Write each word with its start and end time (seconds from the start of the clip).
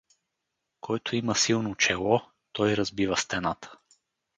Който 0.79 1.15
има 1.15 1.35
силно 1.35 1.75
чело, 1.75 2.21
той 2.53 2.75
разбива 2.77 3.17
стената. 3.17 3.71